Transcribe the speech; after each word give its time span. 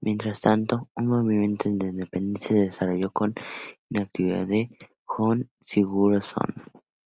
Mientras 0.00 0.40
tanto, 0.40 0.88
un 0.96 1.08
movimiento 1.08 1.68
de 1.70 1.88
independencia 1.90 2.54
se 2.56 2.64
desarrolló 2.64 3.10
con 3.10 3.34
la 3.90 3.98
iniciativa 4.10 4.46
de 4.46 4.70
Jón 5.04 5.50
Sigurðsson. 5.60 6.54